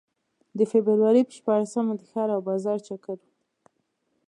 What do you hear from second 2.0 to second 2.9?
ښار او بازار